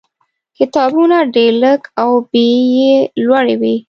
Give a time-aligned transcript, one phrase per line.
[0.57, 2.93] کتابونه ډېر لږ او بیې یې
[3.25, 3.75] لوړې وې.